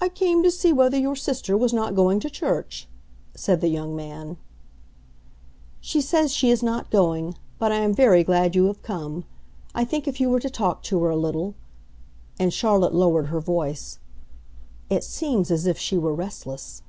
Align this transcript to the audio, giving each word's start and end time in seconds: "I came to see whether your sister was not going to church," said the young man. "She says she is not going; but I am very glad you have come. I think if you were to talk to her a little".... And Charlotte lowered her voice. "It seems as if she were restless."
"I 0.00 0.08
came 0.08 0.42
to 0.42 0.50
see 0.50 0.72
whether 0.72 0.98
your 0.98 1.14
sister 1.14 1.56
was 1.56 1.72
not 1.72 1.94
going 1.94 2.18
to 2.18 2.28
church," 2.28 2.88
said 3.36 3.60
the 3.60 3.68
young 3.68 3.94
man. 3.94 4.36
"She 5.80 6.00
says 6.00 6.32
she 6.34 6.50
is 6.50 6.60
not 6.60 6.90
going; 6.90 7.36
but 7.60 7.70
I 7.70 7.76
am 7.76 7.94
very 7.94 8.24
glad 8.24 8.56
you 8.56 8.64
have 8.64 8.82
come. 8.82 9.22
I 9.76 9.84
think 9.84 10.08
if 10.08 10.18
you 10.20 10.28
were 10.28 10.40
to 10.40 10.50
talk 10.50 10.82
to 10.90 11.00
her 11.04 11.10
a 11.10 11.16
little".... 11.16 11.54
And 12.40 12.52
Charlotte 12.52 12.96
lowered 12.96 13.26
her 13.28 13.38
voice. 13.40 14.00
"It 14.90 15.04
seems 15.04 15.52
as 15.52 15.68
if 15.68 15.78
she 15.78 15.96
were 15.96 16.14
restless." 16.16 16.82